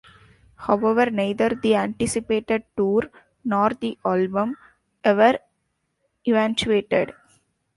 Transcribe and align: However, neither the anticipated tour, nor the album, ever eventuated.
However, 0.55 1.11
neither 1.11 1.49
the 1.49 1.75
anticipated 1.75 2.63
tour, 2.75 3.03
nor 3.45 3.69
the 3.69 3.99
album, 4.03 4.57
ever 5.03 5.37
eventuated. 6.27 7.13